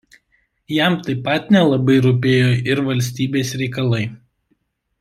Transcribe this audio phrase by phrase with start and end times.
[0.75, 4.05] Jam taip pat nelabai rūpėjo ir valstybės reikalai.